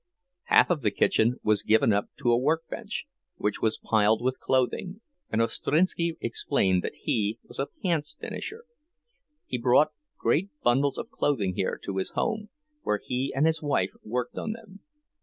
Half 0.45 0.71
of 0.71 0.81
the 0.81 0.89
kitchen 0.89 1.35
was 1.43 1.61
given 1.61 1.93
up 1.93 2.09
to 2.17 2.31
a 2.31 2.37
workbench, 2.39 3.05
which 3.35 3.61
was 3.61 3.77
piled 3.77 4.19
with 4.19 4.39
clothing, 4.39 5.01
and 5.29 5.41
Ostrinski 5.43 6.17
explained 6.19 6.83
that 6.83 6.95
he 7.01 7.37
was 7.43 7.59
a 7.59 7.67
"pants 7.83 8.17
finisher." 8.19 8.63
He 9.45 9.59
brought 9.59 9.91
great 10.17 10.49
bundles 10.63 10.97
of 10.97 11.11
clothing 11.11 11.53
here 11.53 11.79
to 11.83 11.97
his 11.97 12.13
home, 12.17 12.49
where 12.81 12.97
he 12.97 13.31
and 13.35 13.45
his 13.45 13.61
wife 13.61 13.91
worked 14.03 14.39
on 14.39 14.53
them. 14.53 14.79